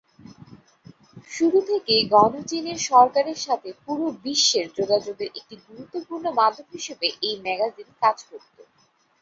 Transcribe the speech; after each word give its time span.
শুরু 1.29 1.59
থেকেই 1.69 2.03
গণচীনের 2.13 2.79
সরকারের 2.89 3.39
সাথে 3.41 3.69
পুরো 3.83 4.05
বিশ্বের 4.23 4.67
যোগাযোগের 4.79 5.29
একটি 5.39 5.55
গুরুত্বপূর্ণ 5.65 6.25
মাধ্যম 6.39 6.67
হিসেবে 6.75 7.07
এই 7.21 7.35
ম্যাগাজিন 7.45 7.89
কাজ 8.01 8.17
করত। 8.29 8.55